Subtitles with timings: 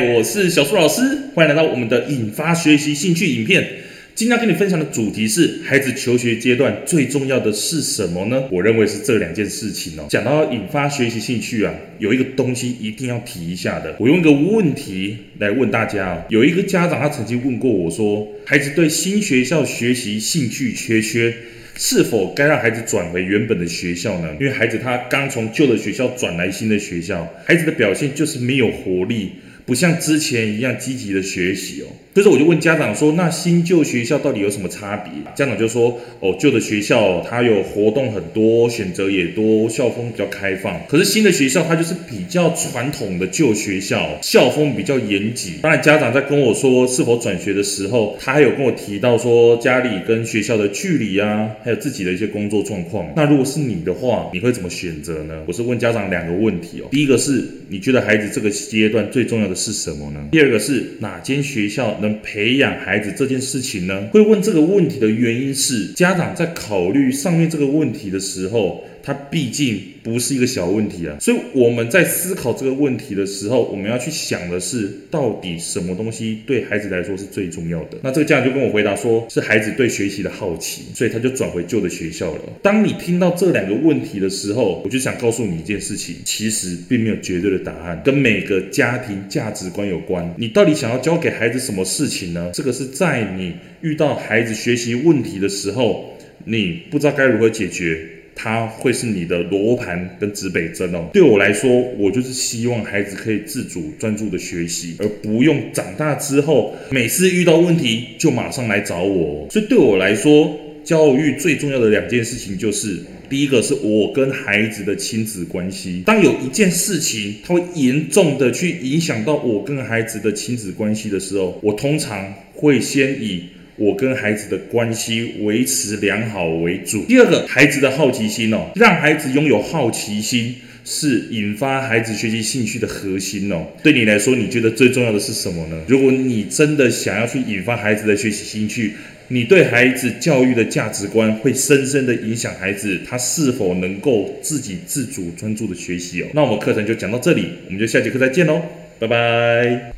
[0.00, 1.02] 我是小树老师，
[1.34, 3.66] 欢迎来到我们的引发学习兴趣影片。
[4.14, 8.44] 今天要跟你分享的主题是孩子求学阶段最重要的是什么呢？
[8.50, 10.06] 我认为是这两件事情哦。
[10.08, 13.96] 讲到引发学习兴趣啊，有一个东西一定要提一下的。
[13.98, 16.22] 我用一个问题来问大家哦。
[16.28, 21.34] 有一个家长他曾经问过我说，孩子对新学校学习兴趣缺缺，
[21.76, 24.28] 是否该让孩子转回原本的学校呢？
[24.40, 29.30] 因为孩子他刚从旧的学校转来新的学校，孩子的表现就是没有活力。
[29.68, 31.86] 不像之前一样积极的学习哦，
[32.22, 35.12] 所以我就问家长说，那新旧学校到底有什么差别？
[35.34, 40.80] 家长就说，哦，旧的学校它有活动很多，选择也多，校风比较开放。
[40.88, 45.54] 可是新的学校它就是比较传统的旧学校，校风比较严谨。
[45.62, 53.12] 当然，家长在跟我说是否转学的时候，他还有跟我提到说家里跟学校的距离啊，还有自己的一些工作状况。
[53.14, 55.42] 那如果是你的话，你会怎么选择呢？
[55.46, 56.88] 我是问家长两个问题哦。
[56.90, 60.28] 第一个是你觉得孩子这个阶段最重要的是什么呢？
[60.32, 64.08] 第二个是哪间学校能培养孩子这件事情呢？
[64.12, 77.98] 会问这个问题的原因是，家长在考虑上面这个问题的时候，它毕竟不是一个小问题啊，所以我们在思考这个问题的时候，我们要去想的是，到底什么东西对孩子来说是最重要的？
[78.02, 82.40] 那这个家长就跟我回答说，是孩子对学习的好奇，所以他就转回旧的学校了。
[82.62, 90.34] 当你听到这两个问题的时候，我就想告诉你一件事情，其实并没有绝对的答案，跟每个家庭价值观有关。
[90.38, 92.50] 你到底想要教给孩子什么事情呢？
[92.54, 97.98] 这个是在你遇到孩子学习问题的时候，你不知道该如何解决。
[98.40, 101.10] 它会是你的罗盘跟指北针哦。
[101.12, 101.68] 对我来说，
[101.98, 109.48] 我就是希望孩子可以自主专注的学习，而不用长大之后每次遇到问题就马上来找我。
[109.50, 110.56] 所以对我来说，
[110.88, 116.02] 教育最重要的两件事情就是，第一个是我跟孩子的亲子关系。
[116.06, 123.42] 当有一件事情它会严重的去影响到我跟孩子的亲子关系的时候，我通常会先以。
[123.78, 127.04] 我跟孩子的关系维持良好为主。
[127.04, 133.66] 第二个，孩子的好奇心哦，让孩子拥有好奇心是引发孩子学习兴趣的核心哦。
[133.82, 135.80] 对你来说，你觉得最重要的是什么呢？
[135.86, 138.94] 如果你真的想要去引发孩子的学习兴趣，
[139.28, 146.26] 你对孩子教育的价值观会深深的影响孩子他是否能够自己自主专注的学习哦。
[146.32, 148.62] 那我们课程就讲到这里，我们就下节课再见喽，
[148.98, 149.97] 拜拜。